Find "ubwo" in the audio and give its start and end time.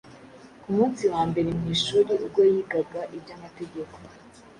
2.25-2.41